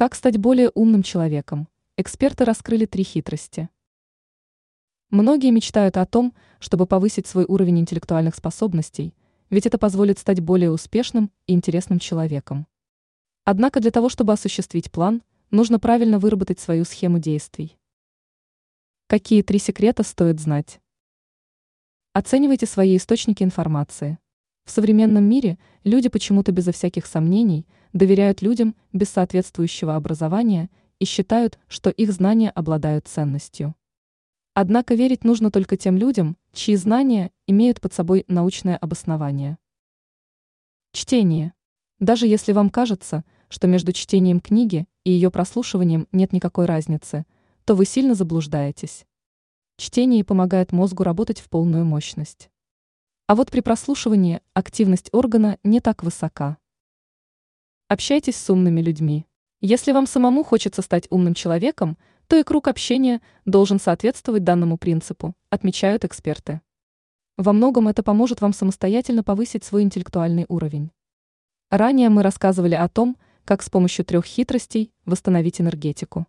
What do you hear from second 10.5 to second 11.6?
успешным и